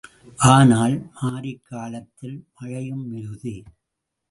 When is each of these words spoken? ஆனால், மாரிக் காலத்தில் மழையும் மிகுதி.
ஆனால், 0.45 1.11
மாரிக் 1.21 1.61
காலத்தில் 1.69 2.47
மழையும் 2.59 3.07
மிகுதி. 3.07 3.63